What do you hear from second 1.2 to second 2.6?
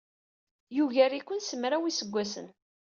s mraw n yiseggasen.